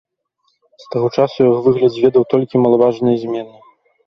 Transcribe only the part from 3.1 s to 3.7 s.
змены.